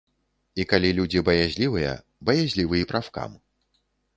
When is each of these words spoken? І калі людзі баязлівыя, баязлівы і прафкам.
І 0.61 0.63
калі 0.71 0.89
людзі 0.99 1.21
баязлівыя, 1.27 1.91
баязлівы 2.31 2.75
і 2.83 2.89
прафкам. 2.93 3.37